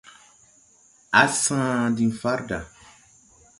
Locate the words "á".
1.21-1.23